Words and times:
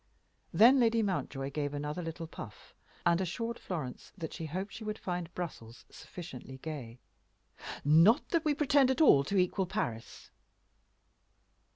Then 0.51 0.79
Lady 0.79 1.03
Mountjoy 1.03 1.51
gave 1.51 1.75
another 1.75 2.01
little 2.01 2.25
puff, 2.25 2.73
and 3.05 3.21
assured 3.21 3.59
Florence 3.59 4.11
that 4.17 4.33
she 4.33 4.47
hoped 4.47 4.73
she 4.73 4.83
would 4.83 4.97
find 4.97 5.31
Brussels 5.35 5.85
sufficiently 5.91 6.57
gay, 6.57 6.97
"not 7.85 8.27
that 8.29 8.43
we 8.43 8.55
pretend 8.55 8.89
at 8.89 8.99
all 8.99 9.23
to 9.23 9.37
equal 9.37 9.67
Paris." 9.67 10.31